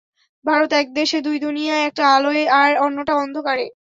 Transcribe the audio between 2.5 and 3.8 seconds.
আর অন্যটা অন্ধকারে।